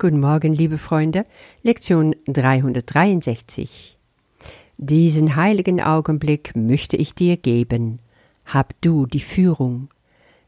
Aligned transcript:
Guten 0.00 0.20
Morgen, 0.20 0.54
liebe 0.54 0.78
Freunde. 0.78 1.24
Lektion 1.62 2.16
363. 2.24 3.98
Diesen 4.78 5.36
heiligen 5.36 5.82
Augenblick 5.82 6.56
möchte 6.56 6.96
ich 6.96 7.14
dir 7.14 7.36
geben. 7.36 7.98
Hab 8.46 8.72
du 8.80 9.04
die 9.04 9.20
Führung. 9.20 9.90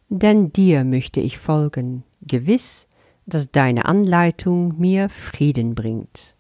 Denn 0.08 0.54
dir 0.54 0.84
möchte 0.84 1.20
ich 1.20 1.36
folgen, 1.36 2.02
gewiss, 2.22 2.86
dass 3.26 3.50
deine 3.50 3.84
Anleitung 3.84 4.78
mir 4.78 5.10
Frieden 5.10 5.74
bringt. 5.74 6.34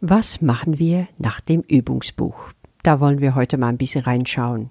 Was 0.00 0.40
machen 0.40 0.80
wir 0.80 1.06
nach 1.16 1.40
dem 1.40 1.60
Übungsbuch? 1.60 2.50
Da 2.82 2.98
wollen 2.98 3.20
wir 3.20 3.36
heute 3.36 3.56
mal 3.56 3.68
ein 3.68 3.78
bisschen 3.78 4.02
reinschauen. 4.02 4.70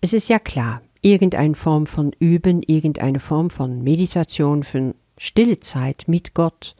Es 0.00 0.12
ist 0.12 0.28
ja 0.28 0.38
klar, 0.38 0.80
irgendeine 1.00 1.56
Form 1.56 1.86
von 1.86 2.12
Üben, 2.20 2.62
irgendeine 2.62 3.18
Form 3.18 3.50
von 3.50 3.82
Meditation, 3.82 4.62
von 4.62 4.94
stille 5.18 5.60
Zeit 5.60 6.04
mit 6.06 6.34
Gott, 6.34 6.74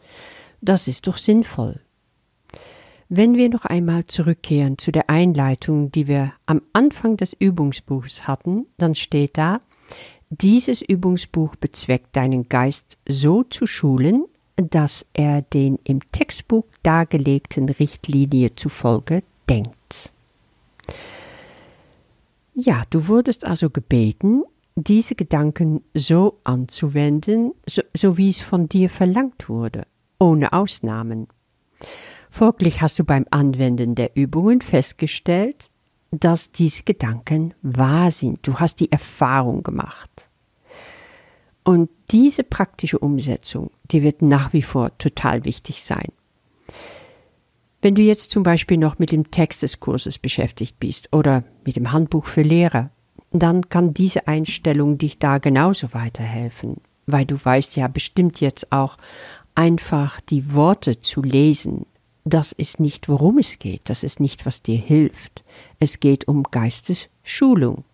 das 0.60 0.88
ist 0.88 1.06
doch 1.06 1.16
sinnvoll. 1.16 1.80
Wenn 3.08 3.36
wir 3.36 3.48
noch 3.50 3.64
einmal 3.64 4.06
zurückkehren 4.06 4.78
zu 4.78 4.90
der 4.90 5.10
Einleitung, 5.10 5.92
die 5.92 6.08
wir 6.08 6.32
am 6.46 6.62
Anfang 6.72 7.16
des 7.16 7.34
Übungsbuchs 7.38 8.26
hatten, 8.26 8.66
dann 8.78 8.94
steht 8.94 9.36
da, 9.36 9.60
dieses 10.30 10.82
Übungsbuch 10.82 11.54
bezweckt 11.56 12.16
deinen 12.16 12.48
Geist 12.48 12.98
so 13.06 13.44
zu 13.44 13.66
schulen, 13.66 14.24
dass 14.56 15.06
er 15.12 15.42
den 15.42 15.78
im 15.84 16.00
Textbuch 16.12 16.64
dargelegten 16.82 17.68
Richtlinie 17.68 18.54
zufolge 18.54 19.22
denkt. 19.48 20.12
Ja, 22.54 22.84
du 22.90 23.08
wurdest 23.08 23.44
also 23.44 23.68
gebeten, 23.68 24.44
diese 24.76 25.14
Gedanken 25.14 25.82
so 25.94 26.40
anzuwenden, 26.44 27.52
so, 27.66 27.82
so 27.96 28.16
wie 28.16 28.30
es 28.30 28.40
von 28.40 28.68
dir 28.68 28.90
verlangt 28.90 29.48
wurde, 29.48 29.86
ohne 30.18 30.52
Ausnahmen. 30.52 31.28
Folglich 32.30 32.80
hast 32.80 32.98
du 32.98 33.04
beim 33.04 33.26
Anwenden 33.30 33.94
der 33.94 34.16
Übungen 34.16 34.60
festgestellt, 34.60 35.70
dass 36.10 36.50
diese 36.50 36.82
Gedanken 36.82 37.54
wahr 37.62 38.10
sind. 38.10 38.46
Du 38.46 38.54
hast 38.58 38.80
die 38.80 38.90
Erfahrung 38.90 39.62
gemacht. 39.62 40.30
Und 41.62 41.88
diese 42.10 42.44
praktische 42.44 42.98
Umsetzung, 42.98 43.70
die 43.90 44.02
wird 44.02 44.22
nach 44.22 44.52
wie 44.52 44.62
vor 44.62 44.96
total 44.98 45.44
wichtig 45.44 45.82
sein. 45.82 46.08
Wenn 47.80 47.94
du 47.94 48.02
jetzt 48.02 48.30
zum 48.30 48.42
Beispiel 48.42 48.78
noch 48.78 48.98
mit 48.98 49.12
dem 49.12 49.30
Text 49.30 49.62
des 49.62 49.80
Kurses 49.80 50.18
beschäftigt 50.18 50.78
bist 50.80 51.12
oder 51.12 51.44
mit 51.64 51.76
dem 51.76 51.92
Handbuch 51.92 52.26
für 52.26 52.42
Lehrer, 52.42 52.90
dann 53.42 53.68
kann 53.68 53.94
diese 53.94 54.28
Einstellung 54.28 54.98
dich 54.98 55.18
da 55.18 55.38
genauso 55.38 55.92
weiterhelfen, 55.92 56.76
weil 57.06 57.24
du 57.24 57.42
weißt 57.42 57.76
ja 57.76 57.88
bestimmt 57.88 58.40
jetzt 58.40 58.72
auch 58.72 58.96
einfach 59.54 60.20
die 60.20 60.54
Worte 60.54 61.00
zu 61.00 61.22
lesen. 61.22 61.86
Das 62.24 62.52
ist 62.52 62.80
nicht, 62.80 63.08
worum 63.08 63.38
es 63.38 63.58
geht, 63.58 63.82
das 63.84 64.02
ist 64.02 64.18
nicht, 64.20 64.46
was 64.46 64.62
dir 64.62 64.78
hilft. 64.78 65.44
Es 65.78 66.00
geht 66.00 66.26
um 66.26 66.44
Geistesschulung. 66.44 67.84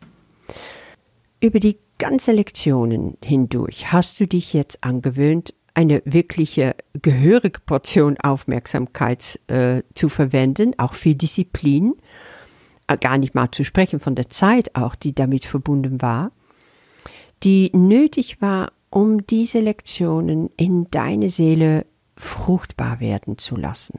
Über 1.40 1.58
die 1.58 1.78
ganze 1.98 2.32
Lektionen 2.32 3.16
hindurch 3.24 3.92
hast 3.92 4.20
du 4.20 4.26
dich 4.26 4.52
jetzt 4.52 4.84
angewöhnt, 4.84 5.54
eine 5.74 6.02
wirkliche 6.04 6.74
gehörige 7.00 7.60
Portion 7.60 8.18
Aufmerksamkeit 8.18 9.40
äh, 9.46 9.82
zu 9.94 10.08
verwenden, 10.08 10.72
auch 10.78 10.94
für 10.94 11.14
Disziplin, 11.14 11.94
gar 12.96 13.18
nicht 13.18 13.34
mal 13.34 13.50
zu 13.50 13.64
sprechen 13.64 14.00
von 14.00 14.14
der 14.14 14.28
Zeit 14.28 14.74
auch, 14.74 14.94
die 14.94 15.14
damit 15.14 15.44
verbunden 15.44 16.02
war, 16.02 16.32
die 17.42 17.70
nötig 17.74 18.40
war, 18.40 18.72
um 18.90 19.26
diese 19.26 19.60
Lektionen 19.60 20.50
in 20.56 20.90
deine 20.90 21.30
Seele 21.30 21.86
fruchtbar 22.16 23.00
werden 23.00 23.38
zu 23.38 23.56
lassen. 23.56 23.98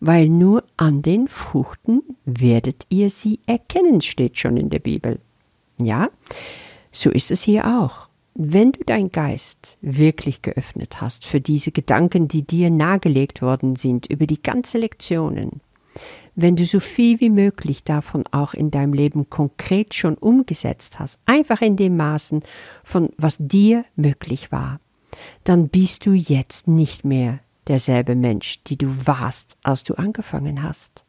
Weil 0.00 0.28
nur 0.28 0.64
an 0.76 1.02
den 1.02 1.28
Fruchten 1.28 2.02
werdet 2.24 2.86
ihr 2.88 3.10
sie 3.10 3.40
erkennen, 3.46 4.00
steht 4.00 4.38
schon 4.38 4.56
in 4.56 4.70
der 4.70 4.78
Bibel. 4.78 5.20
Ja, 5.78 6.08
so 6.92 7.10
ist 7.10 7.30
es 7.30 7.42
hier 7.42 7.66
auch. 7.66 8.08
Wenn 8.34 8.72
du 8.72 8.80
dein 8.84 9.10
Geist 9.10 9.76
wirklich 9.82 10.40
geöffnet 10.40 11.00
hast 11.00 11.26
für 11.26 11.40
diese 11.40 11.72
Gedanken, 11.72 12.28
die 12.28 12.42
dir 12.42 12.70
nahegelegt 12.70 13.42
worden 13.42 13.76
sind 13.76 14.06
über 14.06 14.26
die 14.26 14.42
ganze 14.42 14.78
Lektionen, 14.78 15.60
wenn 16.34 16.56
du 16.56 16.64
so 16.64 16.80
viel 16.80 17.20
wie 17.20 17.30
möglich 17.30 17.84
davon 17.84 18.24
auch 18.30 18.54
in 18.54 18.70
deinem 18.70 18.92
Leben 18.92 19.30
konkret 19.30 19.94
schon 19.94 20.14
umgesetzt 20.14 20.98
hast, 20.98 21.18
einfach 21.26 21.60
in 21.60 21.76
dem 21.76 21.96
Maßen 21.96 22.42
von 22.84 23.10
was 23.16 23.36
dir 23.38 23.84
möglich 23.96 24.52
war, 24.52 24.78
dann 25.44 25.68
bist 25.68 26.06
du 26.06 26.12
jetzt 26.12 26.68
nicht 26.68 27.04
mehr 27.04 27.40
derselbe 27.66 28.14
Mensch, 28.14 28.62
die 28.64 28.76
du 28.76 28.88
warst, 29.06 29.56
als 29.62 29.84
du 29.84 29.94
angefangen 29.94 30.62
hast. 30.62 31.04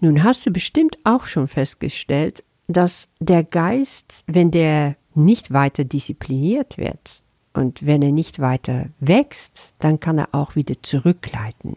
Nun 0.00 0.22
hast 0.22 0.44
du 0.46 0.50
bestimmt 0.50 0.98
auch 1.04 1.26
schon 1.26 1.48
festgestellt, 1.48 2.44
dass 2.66 3.08
der 3.20 3.44
Geist, 3.44 4.24
wenn 4.26 4.50
der 4.50 4.96
nicht 5.14 5.52
weiter 5.52 5.84
diszipliniert 5.84 6.78
wird 6.78 7.22
und 7.52 7.86
wenn 7.86 8.02
er 8.02 8.12
nicht 8.12 8.40
weiter 8.40 8.88
wächst, 9.00 9.74
dann 9.78 10.00
kann 10.00 10.18
er 10.18 10.28
auch 10.32 10.56
wieder 10.56 10.82
zurückleiten 10.82 11.76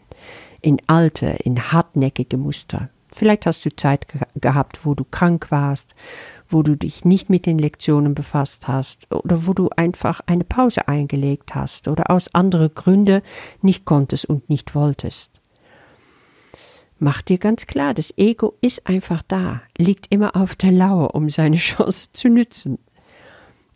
in 0.61 0.77
alte, 0.87 1.27
in 1.43 1.71
hartnäckige 1.71 2.37
Muster. 2.37 2.89
Vielleicht 3.13 3.45
hast 3.45 3.65
du 3.65 3.75
Zeit 3.75 4.07
ge 4.07 4.21
gehabt, 4.35 4.85
wo 4.85 4.93
du 4.93 5.03
krank 5.03 5.47
warst, 5.49 5.95
wo 6.49 6.61
du 6.63 6.75
dich 6.75 7.03
nicht 7.03 7.29
mit 7.29 7.45
den 7.45 7.57
Lektionen 7.57 8.15
befasst 8.15 8.67
hast 8.67 9.11
oder 9.11 9.47
wo 9.47 9.53
du 9.53 9.69
einfach 9.75 10.21
eine 10.27 10.43
Pause 10.43 10.87
eingelegt 10.87 11.55
hast 11.55 11.87
oder 11.87 12.11
aus 12.11 12.33
anderen 12.33 12.73
Gründen 12.73 13.21
nicht 13.61 13.85
konntest 13.85 14.25
und 14.25 14.49
nicht 14.49 14.75
wolltest. 14.75 15.31
Mach 16.99 17.21
dir 17.21 17.37
ganz 17.37 17.67
klar, 17.67 17.93
das 17.93 18.13
Ego 18.17 18.55
ist 18.61 18.87
einfach 18.87 19.21
da, 19.27 19.61
liegt 19.77 20.07
immer 20.11 20.35
auf 20.35 20.55
der 20.55 20.71
Lauer, 20.71 21.15
um 21.15 21.29
seine 21.29 21.57
Chance 21.57 22.09
zu 22.13 22.29
nützen 22.29 22.77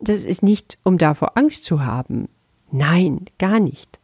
das 0.02 0.24
ist 0.24 0.44
nicht, 0.44 0.78
um 0.84 0.97
davor 0.97 1.38
Angst 1.38 1.64
zu 1.64 1.86
haben. 1.86 2.28
Nein, 2.72 3.25
gar 3.38 3.59
nicht. 3.59 4.00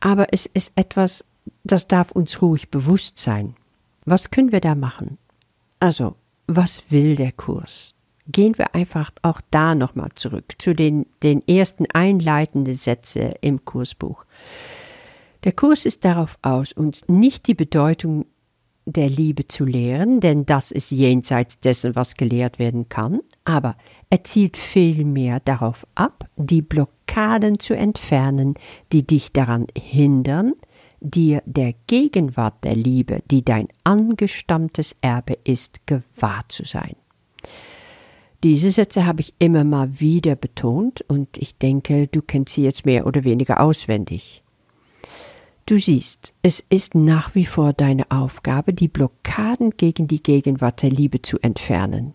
Aber 0.00 0.26
es 0.32 0.46
ist 0.46 0.72
etwas, 0.76 1.24
das 1.64 1.86
darf 1.86 2.12
uns 2.12 2.42
ruhig 2.42 2.70
bewusst 2.70 3.18
sein. 3.18 3.54
Was 4.04 4.30
können 4.30 4.52
wir 4.52 4.60
da 4.60 4.74
machen? 4.74 5.18
Also, 5.80 6.16
was 6.46 6.90
will 6.90 7.16
der 7.16 7.32
Kurs? 7.32 7.94
Gehen 8.26 8.58
wir 8.58 8.74
einfach 8.74 9.10
auch 9.22 9.40
da 9.50 9.74
nochmal 9.74 10.10
zurück 10.14 10.54
zu 10.58 10.74
den, 10.74 11.06
den 11.22 11.46
ersten 11.46 11.86
einleitenden 11.92 12.74
Sätzen 12.76 13.34
im 13.40 13.64
Kursbuch. 13.64 14.24
Der 15.44 15.52
Kurs 15.52 15.86
ist 15.86 16.04
darauf 16.04 16.38
aus, 16.42 16.72
uns 16.72 17.04
nicht 17.08 17.46
die 17.46 17.54
Bedeutung 17.54 18.26
der 18.86 19.08
Liebe 19.08 19.46
zu 19.46 19.64
lehren, 19.64 20.20
denn 20.20 20.46
das 20.46 20.70
ist 20.70 20.90
jenseits 20.90 21.60
dessen, 21.60 21.94
was 21.94 22.14
gelehrt 22.14 22.58
werden 22.58 22.88
kann, 22.88 23.20
aber 23.44 23.76
er 24.10 24.24
zielt 24.24 24.56
vielmehr 24.56 25.40
darauf 25.40 25.86
ab, 25.94 26.28
die 26.36 26.62
Blockaden 26.62 27.58
zu 27.58 27.76
entfernen, 27.76 28.54
die 28.92 29.06
dich 29.06 29.32
daran 29.32 29.66
hindern, 29.76 30.54
dir 31.00 31.42
der 31.46 31.74
Gegenwart 31.86 32.64
der 32.64 32.74
Liebe, 32.74 33.22
die 33.30 33.44
dein 33.44 33.68
angestammtes 33.84 34.96
Erbe 35.00 35.38
ist, 35.44 35.86
gewahr 35.86 36.44
zu 36.48 36.64
sein. 36.64 36.96
Diese 38.44 38.70
Sätze 38.70 39.04
habe 39.04 39.20
ich 39.20 39.34
immer 39.38 39.64
mal 39.64 40.00
wieder 40.00 40.36
betont 40.36 41.04
und 41.08 41.38
ich 41.38 41.58
denke, 41.58 42.06
du 42.06 42.22
kennst 42.22 42.54
sie 42.54 42.62
jetzt 42.62 42.86
mehr 42.86 43.06
oder 43.06 43.24
weniger 43.24 43.60
auswendig. 43.60 44.44
Du 45.66 45.78
siehst, 45.78 46.32
es 46.40 46.64
ist 46.70 46.94
nach 46.94 47.34
wie 47.34 47.44
vor 47.44 47.72
deine 47.72 48.10
Aufgabe, 48.10 48.72
die 48.72 48.88
Blockaden 48.88 49.72
gegen 49.76 50.06
die 50.06 50.22
Gegenwart 50.22 50.82
der 50.82 50.90
Liebe 50.90 51.20
zu 51.20 51.38
entfernen, 51.40 52.14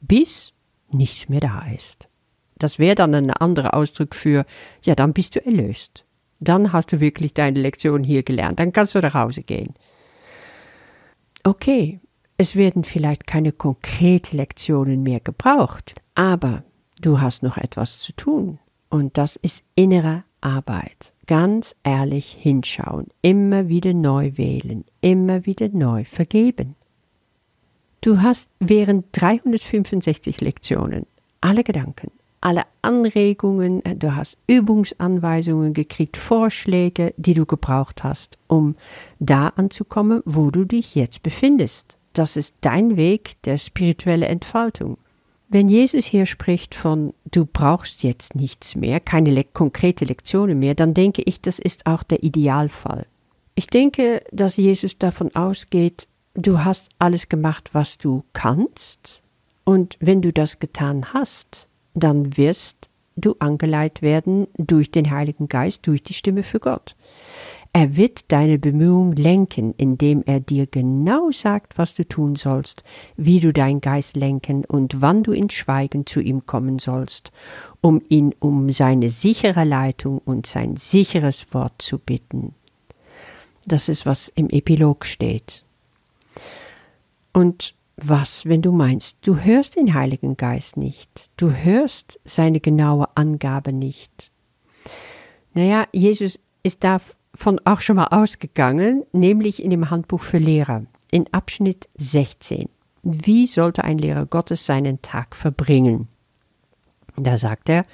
bis 0.00 0.52
nichts 0.90 1.28
mehr 1.28 1.40
da 1.40 1.66
ist. 1.76 2.08
Das 2.56 2.78
wäre 2.78 2.94
dann 2.94 3.14
ein 3.14 3.30
anderer 3.30 3.74
Ausdruck 3.74 4.14
für, 4.14 4.46
ja, 4.82 4.94
dann 4.94 5.12
bist 5.12 5.36
du 5.36 5.44
erlöst. 5.44 6.04
Dann 6.42 6.72
hast 6.72 6.92
du 6.92 7.00
wirklich 7.00 7.34
deine 7.34 7.60
Lektion 7.60 8.02
hier 8.02 8.22
gelernt, 8.22 8.58
dann 8.58 8.72
kannst 8.72 8.94
du 8.94 9.00
nach 9.00 9.14
Hause 9.14 9.42
gehen. 9.42 9.74
Okay, 11.44 12.00
es 12.36 12.56
werden 12.56 12.84
vielleicht 12.84 13.26
keine 13.26 13.52
konkreten 13.52 14.36
Lektionen 14.36 15.02
mehr 15.02 15.20
gebraucht, 15.20 15.94
aber 16.14 16.64
du 17.00 17.20
hast 17.20 17.42
noch 17.42 17.56
etwas 17.56 18.00
zu 18.00 18.12
tun. 18.12 18.58
Und 18.88 19.16
das 19.16 19.36
ist 19.36 19.64
innere 19.74 20.24
Arbeit. 20.40 21.12
Ganz 21.26 21.76
ehrlich 21.84 22.36
hinschauen, 22.38 23.06
immer 23.22 23.68
wieder 23.68 23.94
neu 23.94 24.32
wählen, 24.34 24.84
immer 25.00 25.46
wieder 25.46 25.68
neu 25.68 26.04
vergeben. 26.04 26.74
Du 28.00 28.20
hast 28.20 28.50
während 28.58 29.06
365 29.12 30.40
Lektionen 30.40 31.06
alle 31.40 31.62
Gedanken, 31.62 32.10
alle 32.42 32.64
Anregungen, 32.82 33.82
du 33.96 34.14
hast 34.14 34.36
Übungsanweisungen 34.46 35.72
gekriegt, 35.72 36.16
Vorschläge, 36.16 37.14
die 37.16 37.34
du 37.34 37.46
gebraucht 37.46 38.04
hast, 38.04 38.36
um 38.48 38.76
da 39.18 39.48
anzukommen, 39.48 40.22
wo 40.24 40.50
du 40.50 40.64
dich 40.64 40.94
jetzt 40.94 41.22
befindest. 41.22 41.96
Das 42.12 42.36
ist 42.36 42.54
dein 42.60 42.96
Weg 42.96 43.40
der 43.42 43.56
spirituellen 43.56 44.28
Entfaltung. 44.28 44.98
Wenn 45.48 45.68
Jesus 45.68 46.06
hier 46.06 46.26
spricht 46.26 46.74
von 46.74 47.14
du 47.30 47.46
brauchst 47.46 48.02
jetzt 48.02 48.34
nichts 48.34 48.74
mehr, 48.74 49.00
keine 49.00 49.30
le 49.30 49.44
konkrete 49.44 50.04
Lektionen 50.04 50.58
mehr, 50.58 50.74
dann 50.74 50.94
denke 50.94 51.22
ich, 51.22 51.40
das 51.40 51.58
ist 51.58 51.86
auch 51.86 52.02
der 52.02 52.22
Idealfall. 52.22 53.06
Ich 53.54 53.66
denke, 53.66 54.22
dass 54.32 54.56
Jesus 54.56 54.98
davon 54.98 55.34
ausgeht, 55.34 56.08
du 56.34 56.64
hast 56.64 56.88
alles 56.98 57.28
gemacht, 57.28 57.70
was 57.72 57.98
du 57.98 58.24
kannst, 58.32 59.22
und 59.64 59.96
wenn 60.00 60.22
du 60.22 60.32
das 60.32 60.58
getan 60.58 61.12
hast, 61.12 61.68
dann 61.94 62.36
wirst 62.36 62.88
du 63.16 63.36
angeleitet 63.38 64.02
werden 64.02 64.46
durch 64.56 64.90
den 64.90 65.10
Heiligen 65.10 65.48
Geist, 65.48 65.86
durch 65.86 66.02
die 66.02 66.14
Stimme 66.14 66.42
für 66.42 66.60
Gott. 66.60 66.96
Er 67.74 67.96
wird 67.96 68.30
deine 68.30 68.58
Bemühungen 68.58 69.16
lenken, 69.16 69.74
indem 69.78 70.22
er 70.26 70.40
dir 70.40 70.66
genau 70.66 71.30
sagt, 71.30 71.78
was 71.78 71.94
du 71.94 72.06
tun 72.06 72.36
sollst, 72.36 72.84
wie 73.16 73.40
du 73.40 73.50
deinen 73.52 73.80
Geist 73.80 74.14
lenken 74.14 74.66
und 74.66 75.00
wann 75.00 75.22
du 75.22 75.32
in 75.32 75.48
Schweigen 75.48 76.04
zu 76.04 76.20
ihm 76.20 76.44
kommen 76.44 76.78
sollst, 76.78 77.32
um 77.80 78.02
ihn 78.10 78.34
um 78.40 78.70
seine 78.70 79.08
sichere 79.08 79.64
Leitung 79.64 80.18
und 80.18 80.46
sein 80.46 80.76
sicheres 80.76 81.46
Wort 81.52 81.80
zu 81.80 81.98
bitten. 81.98 82.54
Das 83.64 83.88
ist, 83.88 84.04
was 84.04 84.28
im 84.28 84.50
Epilog 84.50 85.06
steht. 85.06 85.64
Und 87.32 87.74
was, 88.08 88.46
wenn 88.46 88.62
du 88.62 88.72
meinst, 88.72 89.18
du 89.22 89.38
hörst 89.38 89.76
den 89.76 89.94
Heiligen 89.94 90.36
Geist 90.36 90.76
nicht, 90.76 91.30
du 91.36 91.50
hörst 91.52 92.20
seine 92.24 92.60
genaue 92.60 93.06
Angabe 93.14 93.72
nicht? 93.72 94.30
Naja, 95.54 95.86
Jesus 95.92 96.38
ist 96.62 96.84
davon 96.84 97.60
auch 97.64 97.80
schon 97.80 97.96
mal 97.96 98.08
ausgegangen, 98.08 99.04
nämlich 99.12 99.62
in 99.62 99.70
dem 99.70 99.90
Handbuch 99.90 100.20
für 100.20 100.38
Lehrer, 100.38 100.86
in 101.10 101.26
Abschnitt 101.32 101.88
16. 101.96 102.68
Wie 103.02 103.46
sollte 103.46 103.84
ein 103.84 103.98
Lehrer 103.98 104.26
Gottes 104.26 104.64
seinen 104.64 105.02
Tag 105.02 105.34
verbringen? 105.34 106.08
Da 107.16 107.36
sagt 107.36 107.68
er, 107.68 107.84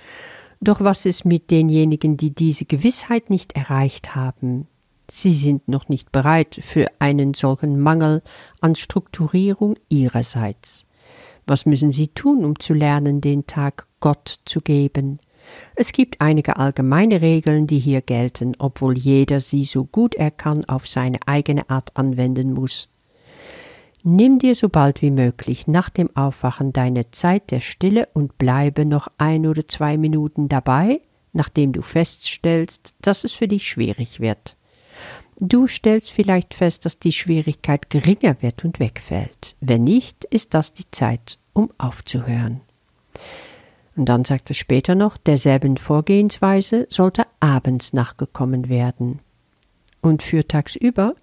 doch 0.60 0.80
was 0.80 1.06
ist 1.06 1.24
mit 1.24 1.50
denjenigen, 1.50 2.16
die 2.16 2.34
diese 2.34 2.64
Gewissheit 2.64 3.30
nicht 3.30 3.56
erreicht 3.56 4.14
haben? 4.14 4.66
Sie 5.10 5.32
sind 5.32 5.68
noch 5.68 5.88
nicht 5.88 6.12
bereit 6.12 6.58
für 6.62 6.86
einen 6.98 7.32
solchen 7.32 7.80
Mangel 7.80 8.22
an 8.60 8.74
Strukturierung 8.74 9.76
ihrerseits. 9.88 10.84
Was 11.46 11.64
müssen 11.64 11.92
sie 11.92 12.08
tun, 12.08 12.44
um 12.44 12.60
zu 12.60 12.74
lernen, 12.74 13.22
den 13.22 13.46
Tag 13.46 13.88
Gott 14.00 14.38
zu 14.44 14.60
geben? 14.60 15.18
Es 15.74 15.92
gibt 15.92 16.20
einige 16.20 16.58
allgemeine 16.58 17.22
Regeln, 17.22 17.66
die 17.66 17.78
hier 17.78 18.02
gelten, 18.02 18.52
obwohl 18.58 18.98
jeder 18.98 19.40
sie 19.40 19.64
so 19.64 19.86
gut 19.86 20.14
er 20.14 20.30
kann 20.30 20.66
auf 20.66 20.86
seine 20.86 21.20
eigene 21.26 21.70
Art 21.70 21.96
anwenden 21.96 22.52
muss. 22.52 22.90
Nimm 24.02 24.38
dir 24.38 24.54
so 24.54 24.68
bald 24.68 25.00
wie 25.00 25.10
möglich 25.10 25.66
nach 25.66 25.88
dem 25.88 26.14
Aufwachen 26.14 26.74
deine 26.74 27.10
Zeit 27.12 27.50
der 27.50 27.60
Stille 27.60 28.08
und 28.12 28.36
bleibe 28.36 28.84
noch 28.84 29.08
ein 29.16 29.46
oder 29.46 29.66
zwei 29.66 29.96
Minuten 29.96 30.50
dabei, 30.50 31.00
nachdem 31.32 31.72
du 31.72 31.80
feststellst, 31.80 32.94
dass 33.00 33.24
es 33.24 33.32
für 33.32 33.48
dich 33.48 33.66
schwierig 33.66 34.20
wird. 34.20 34.57
Du 35.40 35.68
stellst 35.68 36.10
vielleicht 36.10 36.54
fest, 36.54 36.84
dass 36.84 36.98
die 36.98 37.12
Schwierigkeit 37.12 37.90
geringer 37.90 38.36
wird 38.40 38.64
und 38.64 38.80
wegfällt. 38.80 39.54
Wenn 39.60 39.84
nicht, 39.84 40.24
ist 40.24 40.54
das 40.54 40.72
die 40.72 40.90
Zeit, 40.90 41.38
um 41.52 41.70
aufzuhören. 41.78 42.60
Und 43.96 44.08
dann 44.08 44.24
sagt 44.24 44.50
er 44.50 44.54
später 44.54 44.94
noch, 44.94 45.16
derselben 45.16 45.76
Vorgehensweise 45.76 46.86
sollte 46.90 47.24
abends 47.40 47.92
nachgekommen 47.92 48.68
werden. 48.68 49.18
Und 50.00 50.22
für 50.22 50.46
tagsüber, 50.46 51.14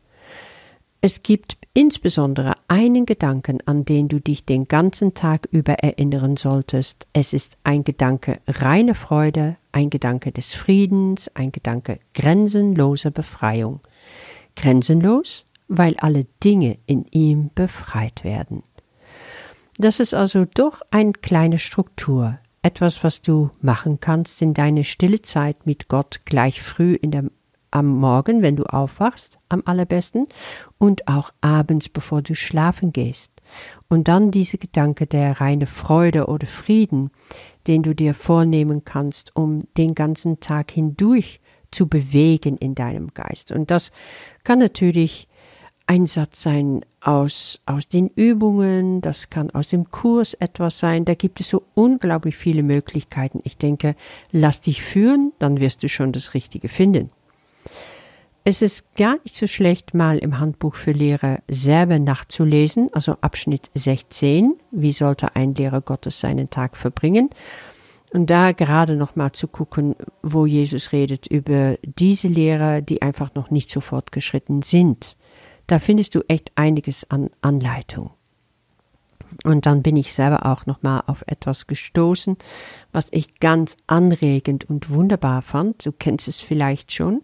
es 1.01 1.21
gibt 1.23 1.57
insbesondere 1.73 2.53
einen 2.67 3.05
Gedanken, 3.05 3.59
an 3.65 3.85
den 3.85 4.07
du 4.07 4.19
dich 4.19 4.43
den 4.45 4.67
ganzen 4.67 5.13
Tag 5.13 5.47
über 5.51 5.73
erinnern 5.73 6.35
solltest. 6.35 7.07
Es 7.13 7.31
ist 7.31 7.57
ein 7.63 7.83
Gedanke 7.83 8.39
reiner 8.47 8.95
Freude, 8.95 9.57
ein 9.75 9.89
Gedanke 9.89 10.31
des 10.31 10.53
Friedens, 10.53 11.29
ein 11.33 11.51
Gedanke 11.51 11.99
grenzenloser 12.13 13.11
Befreiung 13.11 13.81
grenzenlos, 14.55 15.45
weil 15.67 15.97
alle 15.97 16.25
Dinge 16.41 16.77
in 16.85 17.05
ihm 17.11 17.51
befreit 17.53 18.23
werden. 18.23 18.63
Das 19.77 19.99
ist 19.99 20.13
also 20.13 20.45
doch 20.45 20.81
eine 20.91 21.11
kleine 21.11 21.59
Struktur, 21.59 22.39
etwas, 22.61 23.03
was 23.03 23.21
du 23.21 23.51
machen 23.59 23.99
kannst 23.99 24.41
in 24.41 24.53
deine 24.53 24.85
stille 24.85 25.21
Zeit 25.21 25.65
mit 25.65 25.89
Gott 25.89 26.21
gleich 26.23 26.61
früh 26.61 26.93
in 26.93 27.11
der, 27.11 27.25
am 27.71 27.87
Morgen, 27.87 28.41
wenn 28.41 28.55
du 28.55 28.63
aufwachst, 28.63 29.39
am 29.49 29.61
allerbesten, 29.65 30.25
und 30.77 31.09
auch 31.09 31.31
abends, 31.41 31.89
bevor 31.89 32.21
du 32.21 32.33
schlafen 32.33 32.93
gehst. 32.93 33.34
Und 33.89 34.07
dann 34.07 34.31
diese 34.31 34.57
Gedanke 34.57 35.07
der 35.07 35.39
reine 35.41 35.67
Freude 35.67 36.27
oder 36.27 36.47
Frieden, 36.47 37.11
den 37.67 37.83
du 37.83 37.93
dir 37.93 38.13
vornehmen 38.13 38.83
kannst, 38.85 39.35
um 39.35 39.63
den 39.77 39.95
ganzen 39.95 40.39
Tag 40.39 40.71
hindurch 40.71 41.39
zu 41.71 41.87
bewegen 41.87 42.57
in 42.57 42.75
deinem 42.75 43.13
Geist. 43.13 43.51
Und 43.51 43.71
das 43.71 43.91
kann 44.43 44.59
natürlich 44.59 45.27
ein 45.87 46.07
Satz 46.07 46.41
sein 46.41 46.83
aus, 46.99 47.61
aus 47.65 47.87
den 47.87 48.07
Übungen, 48.07 49.01
das 49.01 49.29
kann 49.29 49.51
aus 49.51 49.67
dem 49.67 49.91
Kurs 49.91 50.33
etwas 50.33 50.79
sein, 50.79 51.05
da 51.05 51.13
gibt 51.13 51.39
es 51.39 51.49
so 51.49 51.63
unglaublich 51.75 52.35
viele 52.35 52.63
Möglichkeiten. 52.63 53.39
Ich 53.43 53.57
denke, 53.57 53.95
lass 54.31 54.61
dich 54.61 54.81
führen, 54.81 55.31
dann 55.37 55.59
wirst 55.59 55.83
du 55.83 55.89
schon 55.89 56.11
das 56.11 56.33
Richtige 56.33 56.69
finden. 56.69 57.09
Es 58.47 58.61
ist 58.61 58.95
gar 58.95 59.17
nicht 59.23 59.35
so 59.35 59.47
schlecht, 59.47 59.95
mal 59.95 60.19
im 60.19 60.37
Handbuch 60.37 60.75
für 60.75 60.91
Lehrer 60.91 61.39
selber 61.49 61.97
nachzulesen, 61.97 62.91
also 62.93 63.13
Abschnitt 63.21 63.71
16, 63.73 64.53
wie 64.69 64.91
sollte 64.91 65.35
ein 65.35 65.55
Lehrer 65.55 65.81
Gottes 65.81 66.19
seinen 66.19 66.51
Tag 66.51 66.77
verbringen. 66.77 67.31
Und 68.13 68.29
da 68.29 68.51
gerade 68.51 68.97
noch 68.97 69.15
mal 69.15 69.31
zu 69.31 69.47
gucken, 69.47 69.95
wo 70.21 70.45
Jesus 70.45 70.91
redet 70.91 71.25
über 71.25 71.79
diese 71.81 72.27
Lehrer, 72.27 72.83
die 72.83 73.01
einfach 73.01 73.33
noch 73.33 73.49
nicht 73.49 73.71
so 73.71 73.81
fortgeschritten 73.81 74.61
sind. 74.61 75.17
Da 75.65 75.79
findest 75.79 76.13
du 76.13 76.21
echt 76.27 76.51
einiges 76.53 77.09
an 77.09 77.31
Anleitung. 77.41 78.11
Und 79.43 79.65
dann 79.65 79.81
bin 79.81 79.97
ich 79.97 80.13
selber 80.13 80.45
auch 80.45 80.67
noch 80.67 80.83
mal 80.83 81.01
auf 81.07 81.23
etwas 81.25 81.65
gestoßen, 81.65 82.37
was 82.93 83.07
ich 83.09 83.39
ganz 83.39 83.75
anregend 83.87 84.69
und 84.69 84.91
wunderbar 84.91 85.41
fand. 85.41 85.83
Du 85.85 85.91
kennst 85.91 86.27
es 86.27 86.39
vielleicht 86.39 86.93
schon. 86.93 87.21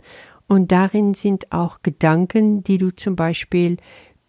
Und 0.51 0.73
darin 0.73 1.13
sind 1.13 1.51
auch 1.53 1.81
Gedanken, 1.81 2.61
die 2.63 2.77
du 2.77 2.93
zum 2.93 3.15
Beispiel 3.15 3.77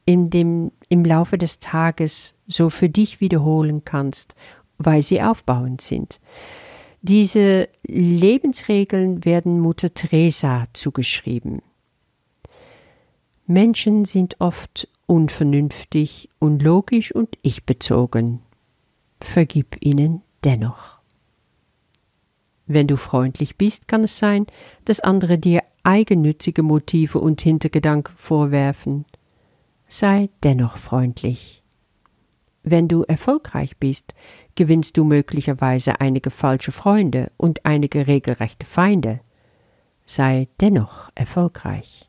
in 0.05 0.31
dem, 0.31 0.71
im 0.89 1.05
Laufe 1.05 1.37
des 1.37 1.59
Tages 1.59 2.35
so 2.47 2.71
für 2.71 2.89
dich 2.89 3.21
wiederholen 3.21 3.85
kannst 3.85 4.37
weil 4.85 5.03
sie 5.03 5.23
aufbauend 5.23 5.81
sind. 5.81 6.21
Diese 7.01 7.69
Lebensregeln 7.87 9.25
werden 9.25 9.61
Mutter 9.61 9.93
Teresa 9.93 10.67
zugeschrieben. 10.73 11.63
Menschen 13.47 14.05
sind 14.05 14.41
oft 14.41 14.89
unvernünftig, 15.07 16.29
unlogisch 16.39 17.13
und 17.13 17.37
ich-bezogen. 17.43 18.41
Vergib 19.21 19.77
ihnen 19.81 20.23
dennoch. 20.45 20.99
Wenn 22.67 22.87
du 22.87 22.97
freundlich 22.97 23.57
bist, 23.57 23.89
kann 23.89 24.05
es 24.05 24.19
sein, 24.19 24.47
dass 24.85 25.01
andere 25.01 25.39
dir 25.39 25.63
eigennützige 25.85 26.63
Motive 26.63 27.19
und 27.19 27.41
Hintergedanken 27.41 28.15
vorwerfen. 28.17 29.05
Sei 29.89 30.31
dennoch 30.43 30.79
freundlich. 30.79 31.63
Wenn 32.63 32.89
du 32.89 33.03
erfolgreich 33.03 33.77
bist, 33.77 34.15
gewinnst 34.55 34.97
du 34.97 35.05
möglicherweise 35.05 36.01
einige 36.01 36.31
falsche 36.31 36.73
Freunde 36.73 37.33
und 37.37 37.67
einige 37.67 38.07
regelrechte 38.07 38.67
Feinde. 38.67 39.21
Sei 40.07 40.49
dennoch 40.61 41.11
erfolgreich. 41.15 42.09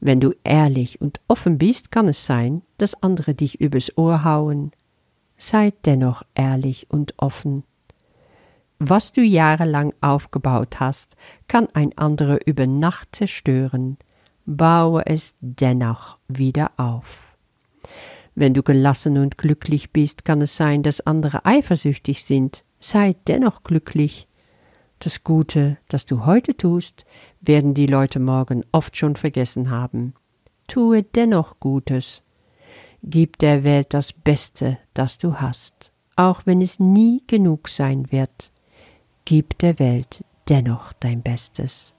Wenn 0.00 0.20
du 0.20 0.34
ehrlich 0.44 1.00
und 1.00 1.20
offen 1.28 1.58
bist, 1.58 1.90
kann 1.90 2.08
es 2.08 2.26
sein, 2.26 2.62
dass 2.78 3.02
andere 3.02 3.34
dich 3.34 3.60
übers 3.60 3.96
Ohr 3.96 4.24
hauen. 4.24 4.72
Sei 5.36 5.72
dennoch 5.84 6.22
ehrlich 6.34 6.86
und 6.90 7.14
offen. 7.18 7.64
Was 8.78 9.12
du 9.12 9.22
jahrelang 9.22 9.94
aufgebaut 10.00 10.80
hast, 10.80 11.16
kann 11.48 11.68
ein 11.74 11.96
anderer 11.96 12.38
über 12.46 12.66
Nacht 12.66 13.14
zerstören. 13.14 13.98
Baue 14.46 15.06
es 15.06 15.36
dennoch 15.40 16.18
wieder 16.28 16.72
auf. 16.76 17.36
Wenn 18.34 18.52
du 18.52 18.62
gelassen 18.62 19.16
und 19.18 19.38
glücklich 19.38 19.92
bist, 19.92 20.24
kann 20.24 20.42
es 20.42 20.56
sein, 20.56 20.82
dass 20.82 21.00
andere 21.00 21.46
eifersüchtig 21.46 22.24
sind. 22.24 22.64
Sei 22.80 23.14
dennoch 23.28 23.62
glücklich. 23.62 24.28
Das 24.98 25.22
Gute, 25.22 25.78
das 25.88 26.04
du 26.04 26.26
heute 26.26 26.56
tust, 26.56 27.04
werden 27.40 27.74
die 27.74 27.86
Leute 27.86 28.18
morgen 28.18 28.64
oft 28.72 28.96
schon 28.96 29.16
vergessen 29.16 29.70
haben. 29.70 30.14
Tue 30.66 31.02
dennoch 31.02 31.60
Gutes. 31.60 32.22
Gib 33.02 33.38
der 33.38 33.64
Welt 33.64 33.94
das 33.94 34.12
Beste, 34.12 34.78
das 34.94 35.18
du 35.18 35.34
hast, 35.34 35.92
auch 36.16 36.42
wenn 36.46 36.60
es 36.60 36.80
nie 36.80 37.22
genug 37.26 37.68
sein 37.68 38.10
wird. 38.10 38.50
Gib 39.26 39.58
der 39.58 39.78
Welt 39.78 40.22
dennoch 40.50 40.92
dein 40.92 41.22
Bestes. 41.22 41.94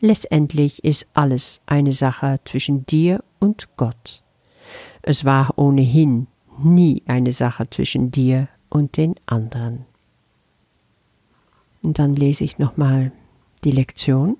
Letztendlich 0.00 0.82
ist 0.82 1.06
alles 1.12 1.60
eine 1.66 1.92
Sache 1.92 2.40
zwischen 2.44 2.86
dir 2.86 3.22
und 3.38 3.68
Gott. 3.76 4.22
Es 5.02 5.24
war 5.24 5.58
ohnehin 5.58 6.28
nie 6.58 7.02
eine 7.06 7.32
Sache 7.32 7.68
zwischen 7.68 8.10
dir 8.10 8.48
und 8.70 8.96
den 8.96 9.14
anderen. 9.26 9.84
Und 11.82 11.98
dann 11.98 12.16
lese 12.16 12.44
ich 12.44 12.58
nochmal 12.58 13.12
die 13.64 13.70
Lektion. 13.70 14.38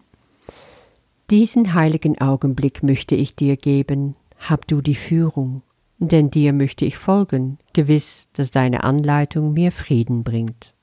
Diesen 1.30 1.74
heiligen 1.74 2.18
Augenblick 2.20 2.82
möchte 2.82 3.14
ich 3.14 3.36
dir 3.36 3.56
geben, 3.56 4.16
hab 4.38 4.66
du 4.66 4.80
die 4.80 4.94
Führung, 4.94 5.62
denn 5.98 6.30
dir 6.30 6.52
möchte 6.52 6.84
ich 6.84 6.96
folgen, 6.96 7.58
gewiss, 7.72 8.28
dass 8.32 8.50
deine 8.50 8.84
Anleitung 8.84 9.52
mir 9.52 9.70
Frieden 9.70 10.24
bringt. 10.24 10.74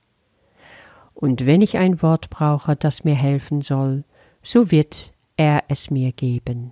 Und 1.22 1.46
wenn 1.46 1.62
ich 1.62 1.78
ein 1.78 2.02
Wort 2.02 2.30
brauche, 2.30 2.78
das 2.78 3.04
mir 3.04 3.14
helfen 3.14 3.60
soll, 3.60 4.06
so 4.42 4.72
wird 4.72 5.12
er 5.36 5.66
es 5.68 5.92
mir 5.92 6.14
geben. 6.14 6.72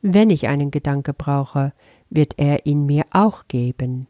Wenn 0.00 0.30
ich 0.30 0.46
einen 0.46 0.70
Gedanke 0.70 1.12
brauche, 1.12 1.72
wird 2.08 2.34
er 2.36 2.66
ihn 2.66 2.86
mir 2.86 3.04
auch 3.10 3.48
geben. 3.48 4.06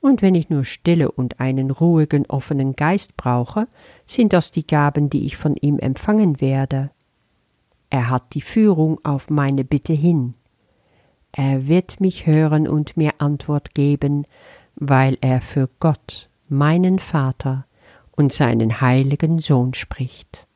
Und 0.00 0.20
wenn 0.20 0.34
ich 0.34 0.50
nur 0.50 0.66
Stille 0.66 1.10
und 1.10 1.40
einen 1.40 1.70
ruhigen, 1.70 2.26
offenen 2.26 2.76
Geist 2.76 3.16
brauche, 3.16 3.68
sind 4.06 4.34
das 4.34 4.50
die 4.50 4.66
Gaben, 4.66 5.08
die 5.08 5.24
ich 5.24 5.38
von 5.38 5.56
ihm 5.56 5.78
empfangen 5.78 6.42
werde. 6.42 6.90
Er 7.88 8.10
hat 8.10 8.34
die 8.34 8.42
Führung 8.42 9.00
auf 9.02 9.30
meine 9.30 9.64
Bitte 9.64 9.94
hin. 9.94 10.34
Er 11.32 11.66
wird 11.66 12.02
mich 12.02 12.26
hören 12.26 12.68
und 12.68 12.98
mir 12.98 13.12
Antwort 13.16 13.74
geben, 13.74 14.26
weil 14.74 15.16
er 15.22 15.40
für 15.40 15.70
Gott, 15.80 16.28
meinen 16.50 16.98
Vater 16.98 17.65
und 18.16 18.32
seinen 18.32 18.80
heiligen 18.80 19.38
Sohn 19.38 19.74
spricht. 19.74 20.46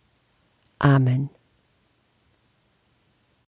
Amen. 0.79 1.31